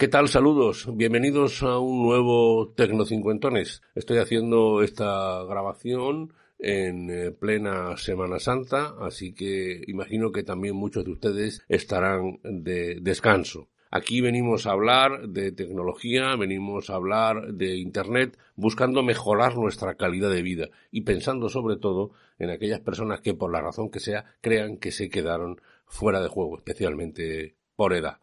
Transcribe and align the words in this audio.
¿Qué 0.00 0.08
tal? 0.08 0.28
Saludos. 0.28 0.88
Bienvenidos 0.96 1.62
a 1.62 1.78
un 1.78 2.02
nuevo 2.02 2.72
Tecnocincuentones. 2.74 3.82
Estoy 3.94 4.16
haciendo 4.16 4.82
esta 4.82 5.44
grabación 5.44 6.32
en 6.58 7.10
eh, 7.10 7.32
plena 7.32 7.98
Semana 7.98 8.38
Santa, 8.38 8.94
así 8.98 9.34
que 9.34 9.82
imagino 9.88 10.32
que 10.32 10.42
también 10.42 10.74
muchos 10.74 11.04
de 11.04 11.10
ustedes 11.10 11.62
estarán 11.68 12.40
de 12.42 12.98
descanso. 13.02 13.68
Aquí 13.90 14.22
venimos 14.22 14.66
a 14.66 14.70
hablar 14.70 15.28
de 15.28 15.52
tecnología, 15.52 16.34
venimos 16.34 16.88
a 16.88 16.94
hablar 16.94 17.52
de 17.52 17.76
Internet, 17.76 18.38
buscando 18.56 19.02
mejorar 19.02 19.54
nuestra 19.56 19.96
calidad 19.96 20.30
de 20.30 20.40
vida 20.40 20.70
y 20.90 21.02
pensando 21.02 21.50
sobre 21.50 21.76
todo 21.76 22.12
en 22.38 22.48
aquellas 22.48 22.80
personas 22.80 23.20
que 23.20 23.34
por 23.34 23.52
la 23.52 23.60
razón 23.60 23.90
que 23.90 24.00
sea 24.00 24.24
crean 24.40 24.78
que 24.78 24.92
se 24.92 25.10
quedaron 25.10 25.60
fuera 25.84 26.22
de 26.22 26.28
juego, 26.28 26.56
especialmente 26.56 27.54
por 27.76 27.92
edad 27.92 28.18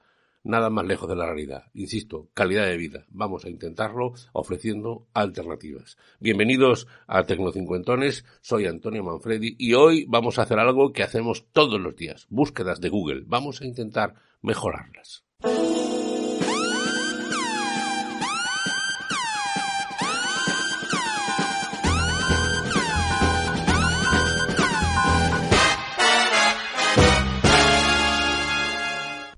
nada 0.48 0.70
más 0.70 0.86
lejos 0.86 1.10
de 1.10 1.16
la 1.16 1.26
realidad. 1.26 1.66
Insisto, 1.74 2.30
calidad 2.34 2.66
de 2.66 2.78
vida. 2.78 3.06
Vamos 3.10 3.46
a 3.46 3.50
intentarlo 3.50 4.14
ofreciendo 4.32 5.06
alternativas. 5.14 5.98
Bienvenidos 6.20 6.88
a 7.06 7.24
Tecnocincuentones, 7.26 8.26
soy 8.42 8.66
Antonio 8.66 9.04
Manfredi 9.04 9.56
y 9.60 9.74
hoy 9.74 10.06
vamos 10.08 10.40
a 10.40 10.44
hacer 10.44 10.60
algo 10.60 10.94
que 10.94 11.04
hacemos 11.04 11.46
todos 11.52 11.80
los 11.80 11.96
días, 11.96 12.26
búsquedas 12.30 12.80
de 12.80 12.90
Google. 12.90 13.24
Vamos 13.28 13.62
a 13.62 13.66
intentar 13.66 14.16
mejorarlas. 14.42 15.26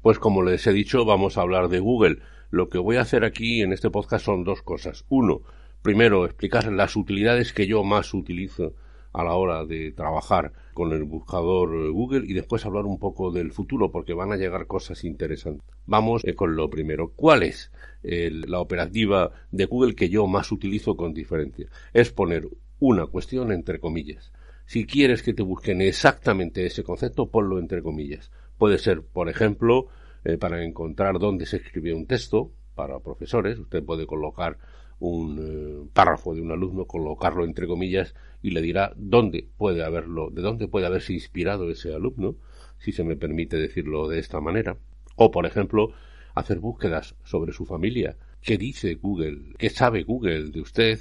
Pues 0.09 0.17
como 0.17 0.41
les 0.41 0.65
he 0.65 0.73
dicho, 0.73 1.05
vamos 1.05 1.37
a 1.37 1.41
hablar 1.41 1.69
de 1.69 1.77
Google. 1.77 2.17
Lo 2.49 2.67
que 2.67 2.79
voy 2.79 2.95
a 2.95 3.01
hacer 3.01 3.23
aquí 3.23 3.61
en 3.61 3.73
este 3.73 3.91
podcast 3.91 4.25
son 4.25 4.43
dos 4.43 4.63
cosas. 4.63 5.05
Uno, 5.07 5.43
primero 5.83 6.25
explicar 6.25 6.65
las 6.71 6.95
utilidades 6.95 7.53
que 7.53 7.67
yo 7.67 7.83
más 7.83 8.11
utilizo 8.15 8.73
a 9.13 9.23
la 9.23 9.35
hora 9.35 9.65
de 9.65 9.91
trabajar 9.91 10.51
con 10.73 10.93
el 10.93 11.03
buscador 11.03 11.91
Google 11.91 12.23
y 12.25 12.33
después 12.33 12.65
hablar 12.65 12.87
un 12.87 12.97
poco 12.97 13.29
del 13.29 13.51
futuro 13.51 13.91
porque 13.91 14.15
van 14.15 14.31
a 14.31 14.37
llegar 14.37 14.65
cosas 14.65 15.03
interesantes. 15.03 15.63
Vamos 15.85 16.23
eh, 16.25 16.33
con 16.33 16.55
lo 16.55 16.71
primero. 16.71 17.11
¿Cuál 17.15 17.43
es 17.43 17.71
la 18.01 18.61
operativa 18.61 19.29
de 19.51 19.65
Google 19.65 19.93
que 19.93 20.09
yo 20.09 20.25
más 20.25 20.51
utilizo 20.51 20.97
con 20.97 21.13
diferencia? 21.13 21.67
Es 21.93 22.11
poner 22.11 22.49
una 22.79 23.05
cuestión 23.05 23.51
entre 23.51 23.79
comillas. 23.79 24.31
Si 24.65 24.87
quieres 24.87 25.21
que 25.21 25.35
te 25.35 25.43
busquen 25.43 25.81
exactamente 25.81 26.65
ese 26.65 26.83
concepto, 26.83 27.29
ponlo 27.29 27.59
entre 27.59 27.83
comillas. 27.83 28.31
Puede 28.57 28.79
ser, 28.79 29.03
por 29.03 29.29
ejemplo, 29.29 29.87
eh, 30.23 30.37
para 30.37 30.63
encontrar 30.63 31.19
dónde 31.19 31.45
se 31.45 31.57
escribe 31.57 31.93
un 31.93 32.05
texto 32.05 32.51
para 32.75 32.99
profesores. 32.99 33.59
Usted 33.59 33.83
puede 33.83 34.05
colocar 34.05 34.57
un 34.99 35.39
eh, 35.39 35.89
párrafo 35.93 36.33
de 36.35 36.41
un 36.41 36.51
alumno, 36.51 36.85
colocarlo 36.85 37.45
entre 37.45 37.67
comillas 37.67 38.15
y 38.41 38.51
le 38.51 38.61
dirá 38.61 38.93
dónde 38.95 39.47
puede 39.57 39.83
haberlo, 39.83 40.29
de 40.29 40.41
dónde 40.41 40.67
puede 40.67 40.85
haberse 40.85 41.13
inspirado 41.13 41.69
ese 41.69 41.93
alumno, 41.93 42.35
si 42.77 42.91
se 42.91 43.03
me 43.03 43.15
permite 43.15 43.57
decirlo 43.57 44.07
de 44.07 44.19
esta 44.19 44.41
manera. 44.41 44.77
O, 45.15 45.31
por 45.31 45.45
ejemplo, 45.45 45.93
hacer 46.35 46.59
búsquedas 46.59 47.15
sobre 47.23 47.53
su 47.53 47.65
familia. 47.65 48.17
¿Qué 48.41 48.57
dice 48.57 48.95
Google? 48.95 49.53
¿Qué 49.57 49.69
sabe 49.69 50.03
Google 50.03 50.51
de 50.51 50.61
usted, 50.61 50.99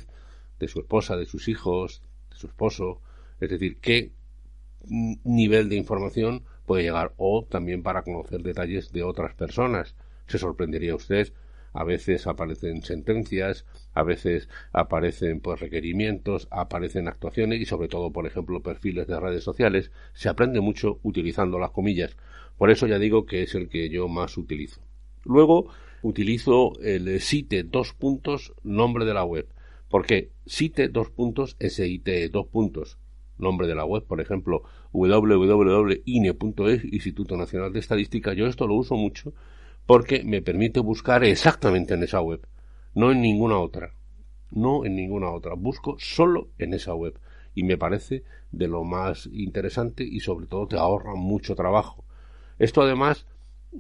de 0.58 0.68
su 0.68 0.80
esposa, 0.80 1.16
de 1.16 1.26
sus 1.26 1.48
hijos, 1.48 2.02
de 2.30 2.36
su 2.36 2.46
esposo? 2.48 3.00
Es 3.40 3.50
decir, 3.50 3.78
¿qué 3.80 4.12
nivel 5.24 5.68
de 5.68 5.76
información 5.76 6.42
puede 6.68 6.84
llegar 6.84 7.14
o 7.16 7.44
también 7.44 7.82
para 7.82 8.02
conocer 8.02 8.42
detalles 8.42 8.92
de 8.92 9.02
otras 9.02 9.34
personas. 9.34 9.96
Se 10.28 10.38
sorprendería 10.38 10.94
usted 10.94 11.32
a 11.72 11.84
veces 11.84 12.26
aparecen 12.26 12.82
sentencias, 12.82 13.64
a 13.92 14.02
veces 14.02 14.48
aparecen 14.72 15.40
pues 15.40 15.60
requerimientos, 15.60 16.48
aparecen 16.50 17.08
actuaciones 17.08 17.60
y 17.60 17.66
sobre 17.66 17.88
todo, 17.88 18.10
por 18.10 18.26
ejemplo, 18.26 18.62
perfiles 18.62 19.06
de 19.06 19.20
redes 19.20 19.44
sociales. 19.44 19.90
Se 20.12 20.28
aprende 20.28 20.60
mucho 20.60 20.98
utilizando 21.02 21.58
las 21.58 21.70
comillas. 21.70 22.16
Por 22.56 22.70
eso 22.70 22.86
ya 22.86 22.98
digo 22.98 23.26
que 23.26 23.42
es 23.42 23.54
el 23.54 23.68
que 23.68 23.88
yo 23.88 24.08
más 24.08 24.36
utilizo. 24.36 24.80
Luego 25.24 25.68
utilizo 26.02 26.72
el 26.82 27.20
site 27.20 27.62
dos 27.64 27.92
puntos 27.92 28.54
nombre 28.62 29.04
de 29.04 29.14
la 29.14 29.24
web. 29.24 29.46
¿Por 29.88 30.06
qué? 30.06 30.32
Site 30.46 30.88
dos 30.88 31.10
puntos 31.10 31.56
SIT 31.60 32.08
dos 32.30 32.46
puntos 32.46 32.98
nombre 33.38 33.66
de 33.66 33.74
la 33.74 33.84
web, 33.84 34.04
por 34.04 34.20
ejemplo, 34.20 34.62
www.ine.es, 34.92 36.84
Instituto 36.84 37.36
Nacional 37.36 37.72
de 37.72 37.78
Estadística, 37.78 38.32
yo 38.32 38.46
esto 38.46 38.66
lo 38.66 38.74
uso 38.74 38.96
mucho 38.96 39.32
porque 39.86 40.22
me 40.22 40.42
permite 40.42 40.80
buscar 40.80 41.24
exactamente 41.24 41.94
en 41.94 42.02
esa 42.02 42.20
web, 42.20 42.46
no 42.94 43.10
en 43.10 43.22
ninguna 43.22 43.58
otra, 43.58 43.94
no 44.50 44.84
en 44.84 44.96
ninguna 44.96 45.30
otra, 45.30 45.54
busco 45.54 45.96
solo 45.98 46.48
en 46.58 46.74
esa 46.74 46.94
web 46.94 47.18
y 47.54 47.62
me 47.62 47.78
parece 47.78 48.22
de 48.52 48.68
lo 48.68 48.84
más 48.84 49.28
interesante 49.32 50.04
y 50.04 50.20
sobre 50.20 50.46
todo 50.46 50.68
te 50.68 50.76
ahorra 50.76 51.14
mucho 51.14 51.54
trabajo. 51.54 52.04
Esto 52.58 52.82
además, 52.82 53.26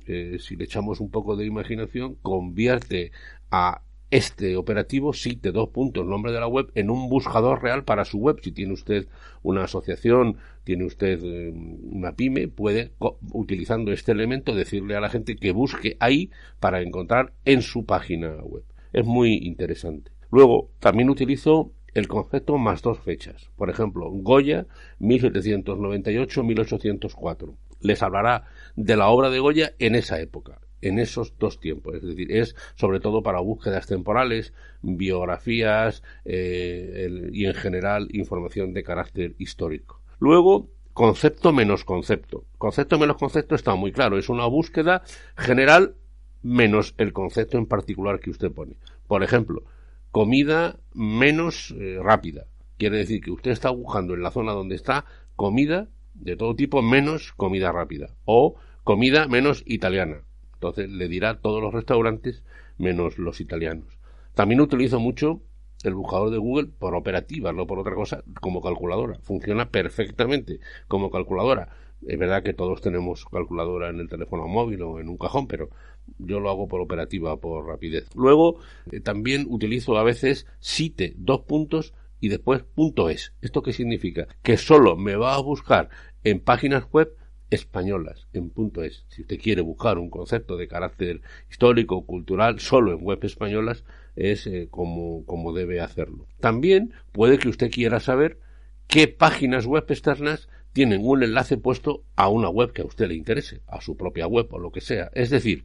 eh, 0.06 0.38
si 0.40 0.56
le 0.56 0.64
echamos 0.64 1.00
un 1.00 1.10
poco 1.10 1.36
de 1.36 1.46
imaginación, 1.46 2.16
convierte 2.22 3.12
a 3.50 3.82
este 4.10 4.56
operativo 4.56 5.12
de 5.12 5.52
dos 5.52 5.68
puntos, 5.68 6.06
nombre 6.06 6.32
de 6.32 6.40
la 6.40 6.46
web, 6.46 6.70
en 6.74 6.88
un 6.90 7.10
buscador 7.10 7.62
real 7.62 7.84
para 7.84 8.04
su 8.04 8.18
web. 8.18 8.40
Si 8.42 8.50
tiene 8.52 8.72
usted 8.72 9.06
una 9.42 9.64
asociación, 9.64 10.38
tiene 10.64 10.84
usted 10.84 11.20
eh, 11.22 11.52
una 11.52 12.12
pyme, 12.12 12.48
puede, 12.48 12.92
utilizando 13.32 13.92
este 13.92 14.12
elemento, 14.12 14.54
decirle 14.54 14.96
a 14.96 15.00
la 15.00 15.10
gente 15.10 15.36
que 15.36 15.52
busque 15.52 15.98
ahí 16.00 16.30
para 16.60 16.80
encontrar 16.80 17.34
en 17.44 17.60
su 17.62 17.84
página 17.84 18.36
web. 18.42 18.64
Es 18.92 19.04
muy 19.04 19.34
interesante. 19.34 20.12
Luego, 20.30 20.70
también 20.78 21.10
utilizo 21.10 21.72
el 21.94 22.06
concepto 22.08 22.58
más 22.58 22.82
dos 22.82 22.98
fechas. 23.00 23.50
Por 23.56 23.70
ejemplo, 23.70 24.10
Goya, 24.10 24.66
1798-1804. 25.00 27.56
Les 27.80 28.02
hablará 28.02 28.44
de 28.76 28.96
la 28.96 29.08
obra 29.08 29.30
de 29.30 29.38
Goya 29.38 29.72
en 29.78 29.94
esa 29.94 30.20
época 30.20 30.60
en 30.82 30.98
esos 30.98 31.34
dos 31.38 31.60
tiempos. 31.60 31.96
Es 31.96 32.02
decir, 32.02 32.32
es 32.32 32.54
sobre 32.76 33.00
todo 33.00 33.22
para 33.22 33.40
búsquedas 33.40 33.86
temporales, 33.86 34.52
biografías 34.82 36.02
eh, 36.24 37.30
y 37.32 37.46
en 37.46 37.54
general 37.54 38.08
información 38.12 38.72
de 38.72 38.84
carácter 38.84 39.34
histórico. 39.38 40.00
Luego, 40.18 40.68
concepto 40.92 41.52
menos 41.52 41.84
concepto. 41.84 42.44
Concepto 42.58 42.98
menos 42.98 43.16
concepto 43.16 43.54
está 43.54 43.74
muy 43.74 43.92
claro. 43.92 44.18
Es 44.18 44.28
una 44.28 44.46
búsqueda 44.46 45.02
general 45.36 45.94
menos 46.42 46.94
el 46.98 47.12
concepto 47.12 47.58
en 47.58 47.66
particular 47.66 48.20
que 48.20 48.30
usted 48.30 48.50
pone. 48.50 48.76
Por 49.06 49.22
ejemplo, 49.22 49.64
comida 50.10 50.78
menos 50.94 51.74
eh, 51.78 51.98
rápida. 52.02 52.46
Quiere 52.76 52.98
decir 52.98 53.20
que 53.20 53.32
usted 53.32 53.50
está 53.50 53.70
buscando 53.70 54.14
en 54.14 54.22
la 54.22 54.30
zona 54.30 54.52
donde 54.52 54.76
está 54.76 55.04
comida 55.34 55.88
de 56.14 56.36
todo 56.36 56.54
tipo 56.54 56.82
menos 56.82 57.32
comida 57.32 57.72
rápida 57.72 58.14
o 58.24 58.56
comida 58.84 59.28
menos 59.28 59.62
italiana 59.66 60.22
entonces 60.58 60.90
le 60.90 61.06
dirá 61.06 61.40
todos 61.40 61.62
los 61.62 61.72
restaurantes 61.72 62.42
menos 62.78 63.16
los 63.16 63.40
italianos. 63.40 63.96
También 64.34 64.60
utilizo 64.60 64.98
mucho 64.98 65.40
el 65.84 65.94
buscador 65.94 66.30
de 66.30 66.38
Google 66.38 66.68
por 66.78 66.96
operativa, 66.96 67.52
no 67.52 67.66
por 67.66 67.78
otra 67.78 67.94
cosa, 67.94 68.24
como 68.40 68.60
calculadora. 68.60 69.18
Funciona 69.22 69.70
perfectamente 69.70 70.58
como 70.88 71.10
calculadora. 71.10 71.68
Es 72.06 72.18
verdad 72.18 72.42
que 72.42 72.54
todos 72.54 72.80
tenemos 72.80 73.24
calculadora 73.24 73.88
en 73.88 74.00
el 74.00 74.08
teléfono 74.08 74.48
móvil 74.48 74.82
o 74.82 75.00
en 75.00 75.08
un 75.08 75.16
cajón, 75.16 75.46
pero 75.46 75.70
yo 76.18 76.40
lo 76.40 76.50
hago 76.50 76.66
por 76.66 76.80
operativa, 76.80 77.36
por 77.36 77.66
rapidez. 77.66 78.08
Luego, 78.16 78.58
eh, 78.90 79.00
también 79.00 79.46
utilizo 79.48 79.96
a 79.96 80.02
veces 80.02 80.46
site, 80.58 81.14
dos 81.16 81.40
puntos 81.42 81.94
y 82.20 82.28
después 82.28 82.62
punto 82.62 83.10
es. 83.10 83.32
¿Esto 83.42 83.62
qué 83.62 83.72
significa? 83.72 84.26
Que 84.42 84.56
solo 84.56 84.96
me 84.96 85.14
va 85.14 85.34
a 85.34 85.40
buscar 85.40 85.88
en 86.24 86.40
páginas 86.40 86.88
web 86.90 87.14
españolas 87.50 88.26
en 88.32 88.50
punto 88.50 88.82
es. 88.82 89.04
Si 89.08 89.22
usted 89.22 89.38
quiere 89.38 89.62
buscar 89.62 89.98
un 89.98 90.10
concepto 90.10 90.56
de 90.56 90.68
carácter 90.68 91.22
histórico, 91.50 92.04
cultural, 92.04 92.60
solo 92.60 92.92
en 92.92 93.02
web 93.02 93.18
españolas, 93.22 93.84
es 94.16 94.46
eh, 94.46 94.68
como, 94.70 95.24
como 95.24 95.52
debe 95.52 95.80
hacerlo. 95.80 96.26
También 96.40 96.92
puede 97.12 97.38
que 97.38 97.48
usted 97.48 97.70
quiera 97.70 98.00
saber 98.00 98.38
qué 98.86 99.08
páginas 99.08 99.66
web 99.66 99.84
externas 99.88 100.48
tienen 100.72 101.00
un 101.04 101.22
enlace 101.22 101.56
puesto 101.56 102.04
a 102.16 102.28
una 102.28 102.48
web 102.48 102.72
que 102.72 102.82
a 102.82 102.86
usted 102.86 103.08
le 103.08 103.14
interese, 103.14 103.62
a 103.66 103.80
su 103.80 103.96
propia 103.96 104.26
web 104.26 104.48
o 104.50 104.58
lo 104.58 104.70
que 104.70 104.80
sea. 104.80 105.10
Es 105.14 105.30
decir, 105.30 105.64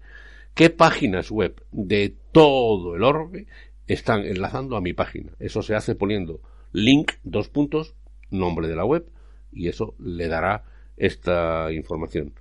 qué 0.54 0.70
páginas 0.70 1.32
web 1.32 1.64
de 1.72 2.16
todo 2.32 2.96
el 2.96 3.04
orbe 3.04 3.48
están 3.88 4.22
enlazando 4.22 4.76
a 4.76 4.82
mi 4.82 4.94
página. 4.94 5.34
Eso 5.40 5.62
se 5.62 5.76
hace 5.76 5.96
poniendo 5.96 6.42
link, 6.72 7.14
dos 7.24 7.50
puntos, 7.50 7.96
nombre 8.30 8.68
de 8.68 8.76
la 8.76 8.86
web, 8.86 9.06
y 9.52 9.68
eso 9.68 9.94
le 10.00 10.28
dará 10.28 10.64
esta 10.98 11.72
información. 11.72 12.34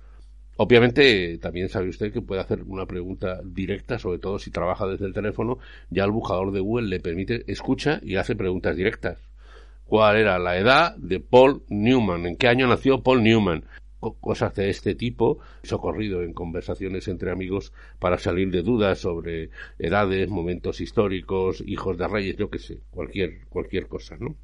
Obviamente, 0.57 1.37
también 1.39 1.69
sabe 1.69 1.89
usted 1.89 2.13
que 2.13 2.21
puede 2.21 2.41
hacer 2.41 2.61
una 2.63 2.85
pregunta 2.85 3.41
directa, 3.43 3.97
sobre 3.97 4.19
todo 4.19 4.37
si 4.37 4.51
trabaja 4.51 4.85
desde 4.85 5.05
el 5.05 5.13
teléfono, 5.13 5.57
ya 5.89 6.03
el 6.03 6.11
buscador 6.11 6.51
de 6.51 6.59
Google 6.59 6.87
le 6.87 6.99
permite, 6.99 7.43
escucha 7.51 7.99
y 8.03 8.17
hace 8.17 8.35
preguntas 8.35 8.75
directas. 8.75 9.17
¿Cuál 9.85 10.17
era 10.17 10.39
la 10.39 10.57
edad 10.57 10.95
de 10.97 11.19
Paul 11.19 11.63
Newman? 11.69 12.25
¿En 12.25 12.35
qué 12.35 12.47
año 12.47 12.67
nació 12.67 13.01
Paul 13.01 13.23
Newman? 13.23 13.63
cosas 14.19 14.53
de 14.55 14.69
este 14.69 14.95
tipo, 14.95 15.39
socorrido 15.63 16.23
en 16.23 16.33
conversaciones 16.33 17.07
entre 17.07 17.31
amigos 17.31 17.71
para 17.99 18.17
salir 18.17 18.51
de 18.51 18.61
dudas 18.61 18.99
sobre 18.99 19.49
edades, 19.79 20.29
momentos 20.29 20.81
históricos, 20.81 21.63
hijos 21.65 21.97
de 21.97 22.07
reyes, 22.07 22.35
yo 22.35 22.49
qué 22.49 22.59
sé, 22.59 22.79
cualquier, 22.91 23.45
cualquier 23.49 23.87
cosa, 23.87 24.17
¿no? 24.19 24.35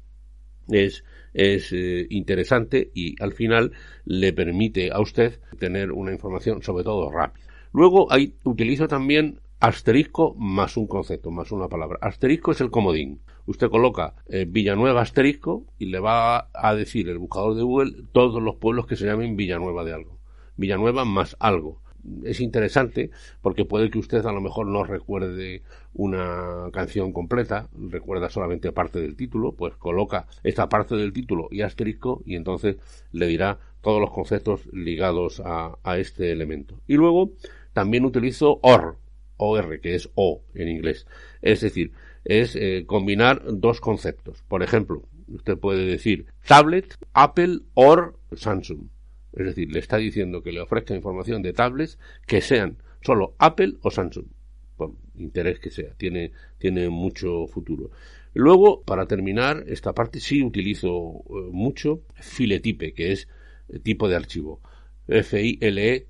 Es, 0.70 1.04
es 1.32 1.72
eh, 1.72 2.06
interesante 2.10 2.90
y 2.94 3.20
al 3.22 3.32
final 3.32 3.72
le 4.04 4.32
permite 4.32 4.90
a 4.92 5.00
usted 5.00 5.40
tener 5.58 5.92
una 5.92 6.12
información 6.12 6.62
sobre 6.62 6.84
todo 6.84 7.10
rápida. 7.10 7.46
Luego 7.72 8.12
hay, 8.12 8.34
utilizo 8.44 8.88
también 8.88 9.40
asterisco 9.60 10.34
más 10.34 10.76
un 10.76 10.86
concepto, 10.86 11.30
más 11.30 11.52
una 11.52 11.68
palabra. 11.68 11.98
Asterisco 12.00 12.52
es 12.52 12.60
el 12.60 12.70
comodín. 12.70 13.20
Usted 13.46 13.68
coloca 13.68 14.14
eh, 14.28 14.46
Villanueva 14.48 15.02
asterisco 15.02 15.66
y 15.78 15.86
le 15.86 16.00
va 16.00 16.48
a 16.52 16.74
decir 16.74 17.08
el 17.08 17.18
buscador 17.18 17.54
de 17.54 17.62
Google 17.62 17.92
todos 18.12 18.42
los 18.42 18.56
pueblos 18.56 18.86
que 18.86 18.96
se 18.96 19.06
llamen 19.06 19.36
Villanueva 19.36 19.84
de 19.84 19.92
algo. 19.92 20.18
Villanueva 20.56 21.04
más 21.04 21.36
algo 21.38 21.80
es 22.24 22.40
interesante 22.40 23.10
porque 23.40 23.64
puede 23.64 23.90
que 23.90 23.98
usted 23.98 24.24
a 24.26 24.32
lo 24.32 24.40
mejor 24.40 24.66
no 24.66 24.84
recuerde 24.84 25.62
una 25.94 26.68
canción 26.72 27.12
completa, 27.12 27.68
recuerda 27.74 28.30
solamente 28.30 28.72
parte 28.72 29.00
del 29.00 29.16
título, 29.16 29.52
pues 29.52 29.76
coloca 29.76 30.26
esta 30.42 30.68
parte 30.68 30.96
del 30.96 31.12
título 31.12 31.48
y 31.50 31.62
asterisco 31.62 32.22
y 32.24 32.36
entonces 32.36 32.76
le 33.12 33.26
dirá 33.26 33.58
todos 33.80 34.00
los 34.00 34.10
conceptos 34.10 34.66
ligados 34.72 35.42
a, 35.44 35.76
este 35.96 36.32
elemento. 36.32 36.80
Y 36.86 36.94
luego 36.94 37.32
también 37.72 38.04
utilizo 38.04 38.60
OR, 38.62 38.98
OR, 39.36 39.80
que 39.80 39.94
es 39.94 40.10
O 40.14 40.42
en 40.54 40.68
inglés. 40.68 41.06
Es 41.40 41.60
decir, 41.62 41.92
es 42.24 42.56
eh, 42.56 42.84
combinar 42.86 43.42
dos 43.46 43.80
conceptos. 43.80 44.42
Por 44.48 44.62
ejemplo, 44.62 45.02
usted 45.28 45.56
puede 45.58 45.86
decir 45.86 46.26
tablet, 46.46 46.94
Apple, 47.14 47.60
OR, 47.74 48.16
Samsung 48.32 48.88
es 49.32 49.46
decir, 49.46 49.72
le 49.72 49.78
está 49.78 49.96
diciendo 49.96 50.42
que 50.42 50.52
le 50.52 50.60
ofrezca 50.60 50.94
información 50.94 51.42
de 51.42 51.52
tablets 51.52 51.98
que 52.26 52.40
sean 52.40 52.78
solo 53.02 53.34
Apple 53.38 53.74
o 53.82 53.90
Samsung, 53.90 54.26
por 54.76 54.92
interés 55.16 55.58
que 55.58 55.70
sea, 55.70 55.94
tiene, 55.96 56.32
tiene 56.58 56.88
mucho 56.88 57.46
futuro. 57.46 57.90
Luego, 58.34 58.82
para 58.82 59.06
terminar 59.06 59.64
esta 59.66 59.92
parte, 59.92 60.20
sí 60.20 60.42
utilizo 60.42 61.24
eh, 61.28 61.50
mucho 61.50 62.02
Filetype, 62.14 62.92
que 62.92 63.12
es 63.12 63.28
tipo 63.82 64.08
de 64.08 64.16
archivo. 64.16 64.60
F-I-L-E-T-Y-P-E, 65.08 66.06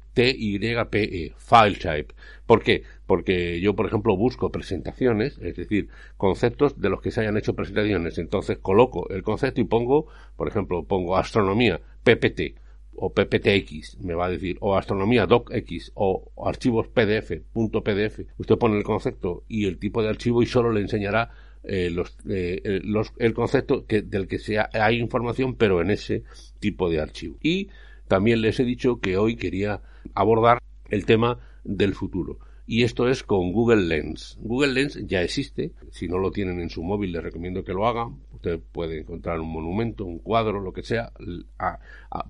e, 1.26 1.32
file 1.38 1.76
type. 1.76 2.14
¿Por 2.46 2.62
qué? 2.62 2.82
Porque 3.06 3.60
yo, 3.60 3.74
por 3.74 3.86
ejemplo, 3.86 4.16
busco 4.16 4.52
presentaciones, 4.52 5.38
es 5.40 5.56
decir, 5.56 5.88
conceptos 6.18 6.78
de 6.80 6.90
los 6.90 7.00
que 7.00 7.10
se 7.10 7.22
hayan 7.22 7.38
hecho 7.38 7.54
presentaciones. 7.54 8.18
Entonces 8.18 8.58
coloco 8.58 9.08
el 9.08 9.22
concepto 9.22 9.60
y 9.62 9.64
pongo, 9.64 10.06
por 10.36 10.48
ejemplo, 10.48 10.84
pongo 10.84 11.16
astronomía, 11.16 11.80
PPT 12.04 12.60
o 12.94 13.12
PPTX, 13.12 13.98
me 14.00 14.14
va 14.14 14.26
a 14.26 14.30
decir, 14.30 14.56
o 14.60 14.76
astronomía 14.76 15.26
docx 15.26 15.92
o 15.94 16.30
archivos 16.44 16.88
PDF, 16.88 17.40
punto 17.52 17.82
PDF. 17.82 18.20
Usted 18.38 18.56
pone 18.58 18.76
el 18.76 18.84
concepto 18.84 19.44
y 19.48 19.66
el 19.66 19.78
tipo 19.78 20.02
de 20.02 20.08
archivo 20.08 20.42
y 20.42 20.46
solo 20.46 20.72
le 20.72 20.80
enseñará 20.80 21.30
eh, 21.62 21.94
eh, 22.28 22.80
los, 22.84 23.12
el 23.18 23.34
concepto 23.34 23.86
que, 23.86 24.02
del 24.02 24.28
que 24.28 24.38
sea, 24.38 24.68
hay 24.72 24.98
información, 24.98 25.54
pero 25.54 25.80
en 25.80 25.90
ese 25.90 26.24
tipo 26.58 26.90
de 26.90 27.00
archivo. 27.00 27.36
Y 27.42 27.68
también 28.08 28.40
les 28.40 28.60
he 28.60 28.64
dicho 28.64 29.00
que 29.00 29.16
hoy 29.16 29.36
quería 29.36 29.80
abordar 30.14 30.58
el 30.88 31.06
tema 31.06 31.38
del 31.64 31.94
futuro 31.94 32.38
y 32.70 32.84
esto 32.84 33.08
es 33.08 33.24
con 33.24 33.50
Google 33.50 33.82
Lens. 33.82 34.38
Google 34.40 34.74
Lens 34.74 34.96
ya 35.04 35.22
existe, 35.22 35.72
si 35.90 36.06
no 36.06 36.18
lo 36.18 36.30
tienen 36.30 36.60
en 36.60 36.70
su 36.70 36.84
móvil 36.84 37.10
les 37.10 37.20
recomiendo 37.24 37.64
que 37.64 37.72
lo 37.72 37.84
hagan. 37.84 38.20
Usted 38.32 38.60
puede 38.60 39.00
encontrar 39.00 39.40
un 39.40 39.50
monumento, 39.50 40.04
un 40.04 40.20
cuadro, 40.20 40.60
lo 40.60 40.72
que 40.72 40.84
sea, 40.84 41.10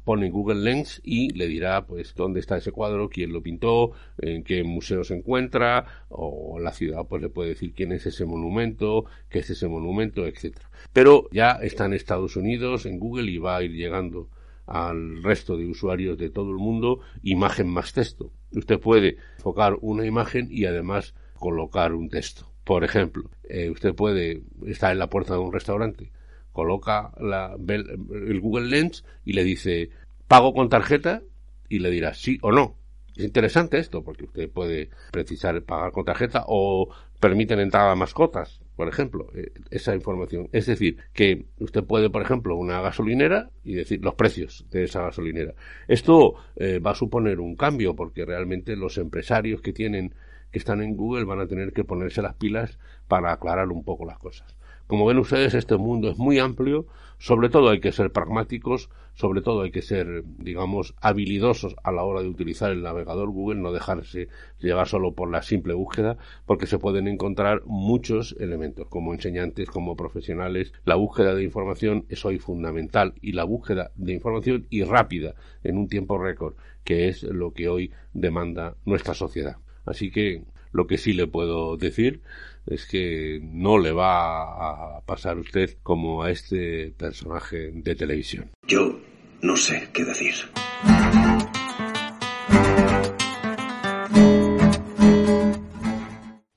pone 0.02 0.30
Google 0.30 0.62
Lens 0.62 1.02
y 1.04 1.28
le 1.34 1.46
dirá 1.46 1.84
pues 1.84 2.14
dónde 2.14 2.40
está 2.40 2.56
ese 2.56 2.72
cuadro, 2.72 3.10
quién 3.10 3.34
lo 3.34 3.42
pintó, 3.42 3.92
en 4.16 4.42
qué 4.42 4.64
museo 4.64 5.04
se 5.04 5.14
encuentra 5.14 6.06
o 6.08 6.58
la 6.58 6.72
ciudad 6.72 7.06
pues 7.06 7.20
le 7.20 7.28
puede 7.28 7.50
decir 7.50 7.74
quién 7.74 7.92
es 7.92 8.06
ese 8.06 8.24
monumento, 8.24 9.04
qué 9.28 9.40
es 9.40 9.50
ese 9.50 9.68
monumento, 9.68 10.26
etcétera. 10.26 10.70
Pero 10.94 11.28
ya 11.32 11.58
está 11.60 11.84
en 11.84 11.92
Estados 11.92 12.36
Unidos, 12.36 12.86
en 12.86 12.98
Google 12.98 13.30
y 13.30 13.36
va 13.36 13.58
a 13.58 13.62
ir 13.62 13.72
llegando 13.72 14.30
al 14.70 15.22
resto 15.22 15.56
de 15.56 15.66
usuarios 15.66 16.16
de 16.16 16.30
todo 16.30 16.50
el 16.50 16.56
mundo 16.56 17.00
imagen 17.22 17.68
más 17.68 17.92
texto. 17.92 18.30
Usted 18.52 18.78
puede 18.78 19.16
enfocar 19.36 19.76
una 19.80 20.06
imagen 20.06 20.46
y 20.50 20.64
además 20.64 21.14
colocar 21.34 21.92
un 21.92 22.08
texto. 22.08 22.50
Por 22.64 22.84
ejemplo, 22.84 23.28
eh, 23.48 23.68
usted 23.68 23.94
puede 23.94 24.44
estar 24.66 24.92
en 24.92 25.00
la 25.00 25.10
puerta 25.10 25.34
de 25.34 25.40
un 25.40 25.52
restaurante, 25.52 26.12
coloca 26.52 27.12
la, 27.18 27.56
el 27.68 28.40
Google 28.40 28.68
Lens 28.68 29.04
y 29.24 29.32
le 29.32 29.42
dice 29.42 29.90
pago 30.28 30.54
con 30.54 30.68
tarjeta 30.68 31.22
y 31.68 31.80
le 31.80 31.90
dirá 31.90 32.14
sí 32.14 32.38
o 32.42 32.52
no. 32.52 32.76
Es 33.16 33.24
interesante 33.24 33.78
esto 33.78 34.04
porque 34.04 34.24
usted 34.24 34.48
puede 34.48 34.90
precisar 35.10 35.60
pagar 35.62 35.90
con 35.90 36.04
tarjeta 36.04 36.44
o 36.46 36.88
permiten 37.18 37.58
entrada 37.58 37.90
a 37.90 37.96
mascotas 37.96 38.60
por 38.80 38.88
ejemplo, 38.88 39.26
eh, 39.34 39.52
esa 39.70 39.94
información. 39.94 40.48
Es 40.52 40.64
decir, 40.64 40.96
que 41.12 41.44
usted 41.58 41.84
puede, 41.84 42.08
por 42.08 42.22
ejemplo, 42.22 42.56
una 42.56 42.80
gasolinera 42.80 43.50
y 43.62 43.74
decir 43.74 44.02
los 44.02 44.14
precios 44.14 44.64
de 44.70 44.84
esa 44.84 45.02
gasolinera. 45.02 45.52
Esto 45.86 46.36
eh, 46.56 46.78
va 46.78 46.92
a 46.92 46.94
suponer 46.94 47.40
un 47.40 47.56
cambio 47.56 47.94
porque 47.94 48.24
realmente 48.24 48.76
los 48.76 48.96
empresarios 48.96 49.60
que 49.60 49.74
tienen 49.74 50.14
que 50.50 50.58
están 50.58 50.80
en 50.80 50.96
Google 50.96 51.24
van 51.24 51.40
a 51.40 51.46
tener 51.46 51.74
que 51.74 51.84
ponerse 51.84 52.22
las 52.22 52.36
pilas 52.36 52.78
para 53.06 53.32
aclarar 53.32 53.68
un 53.68 53.84
poco 53.84 54.06
las 54.06 54.18
cosas. 54.18 54.56
Como 54.90 55.06
ven 55.06 55.18
ustedes, 55.18 55.54
este 55.54 55.76
mundo 55.76 56.10
es 56.10 56.18
muy 56.18 56.40
amplio, 56.40 56.84
sobre 57.16 57.48
todo 57.48 57.70
hay 57.70 57.78
que 57.78 57.92
ser 57.92 58.10
pragmáticos, 58.10 58.90
sobre 59.14 59.40
todo 59.40 59.62
hay 59.62 59.70
que 59.70 59.82
ser, 59.82 60.24
digamos, 60.38 60.96
habilidosos 61.00 61.76
a 61.84 61.92
la 61.92 62.02
hora 62.02 62.22
de 62.22 62.28
utilizar 62.28 62.72
el 62.72 62.82
navegador 62.82 63.30
Google, 63.30 63.60
no 63.60 63.70
dejarse 63.70 64.26
llevar 64.58 64.88
solo 64.88 65.12
por 65.12 65.30
la 65.30 65.42
simple 65.42 65.74
búsqueda, 65.74 66.16
porque 66.44 66.66
se 66.66 66.80
pueden 66.80 67.06
encontrar 67.06 67.62
muchos 67.66 68.34
elementos, 68.40 68.88
como 68.88 69.14
enseñantes, 69.14 69.70
como 69.70 69.94
profesionales. 69.94 70.72
La 70.84 70.96
búsqueda 70.96 71.36
de 71.36 71.44
información 71.44 72.04
es 72.08 72.24
hoy 72.24 72.40
fundamental 72.40 73.14
y 73.22 73.30
la 73.30 73.44
búsqueda 73.44 73.92
de 73.94 74.12
información 74.12 74.66
y 74.70 74.82
rápida 74.82 75.36
en 75.62 75.78
un 75.78 75.86
tiempo 75.86 76.18
récord, 76.18 76.54
que 76.82 77.06
es 77.06 77.22
lo 77.22 77.52
que 77.52 77.68
hoy 77.68 77.92
demanda 78.12 78.74
nuestra 78.84 79.14
sociedad. 79.14 79.58
Así 79.84 80.10
que 80.10 80.42
lo 80.72 80.86
que 80.86 80.98
sí 80.98 81.12
le 81.12 81.26
puedo 81.26 81.76
decir 81.76 82.22
es 82.66 82.86
que 82.86 83.40
no 83.42 83.78
le 83.78 83.92
va 83.92 84.96
a 84.96 85.00
pasar 85.02 85.38
usted 85.38 85.78
como 85.82 86.22
a 86.22 86.30
este 86.30 86.92
personaje 86.96 87.70
de 87.72 87.94
televisión. 87.94 88.50
Yo 88.66 89.00
no 89.42 89.56
sé 89.56 89.88
qué 89.92 90.04
decir. 90.04 90.34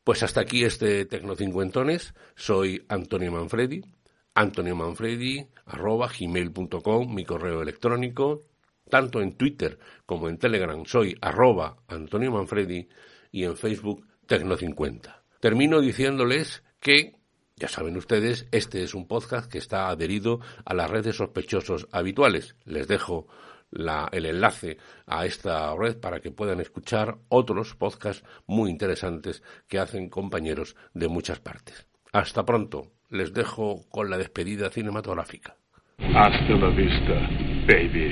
Pues 0.03 0.22
hasta 0.22 0.41
aquí 0.41 0.63
este 0.63 1.05
Tecnocincuentones. 1.05 2.13
Soy 2.36 2.86
Antonio 2.89 3.32
Manfredi. 3.32 3.82
Antonio 4.36 4.75
Manfredi, 4.75 5.48
arroba 5.65 6.10
gmail.com, 6.10 7.13
mi 7.13 7.24
correo 7.24 7.62
electrónico. 7.62 8.43
Tanto 8.89 9.22
en 9.22 9.38
Twitter 9.38 9.79
como 10.05 10.27
en 10.27 10.38
Telegram 10.38 10.84
soy 10.86 11.15
arroba 11.22 11.77
Antonio 11.88 12.32
Manfredi 12.32 12.88
y 13.33 13.43
en 13.43 13.57
Facebook 13.57 14.07
Tecno50. 14.25 15.23
Termino 15.41 15.81
diciéndoles 15.81 16.63
que, 16.79 17.17
ya 17.57 17.67
saben 17.67 17.97
ustedes, 17.97 18.47
este 18.51 18.83
es 18.83 18.93
un 18.93 19.07
podcast 19.07 19.51
que 19.51 19.57
está 19.57 19.89
adherido 19.89 20.39
a 20.63 20.73
las 20.73 20.89
redes 20.89 21.17
sospechosos 21.17 21.89
habituales. 21.91 22.55
Les 22.63 22.87
dejo 22.87 23.27
el 24.11 24.25
enlace 24.25 24.77
a 25.07 25.25
esta 25.25 25.75
red 25.75 25.99
para 25.99 26.19
que 26.19 26.31
puedan 26.31 26.61
escuchar 26.61 27.17
otros 27.27 27.75
podcasts 27.75 28.23
muy 28.45 28.69
interesantes 28.69 29.43
que 29.67 29.79
hacen 29.79 30.09
compañeros 30.09 30.75
de 30.93 31.07
muchas 31.07 31.39
partes. 31.39 31.87
Hasta 32.13 32.45
pronto. 32.45 32.91
Les 33.09 33.33
dejo 33.33 33.81
con 33.89 34.09
la 34.09 34.17
despedida 34.17 34.69
cinematográfica. 34.69 35.57
Hasta 35.97 36.53
la 36.53 36.69
vista, 36.69 37.13
baby. 37.67 38.11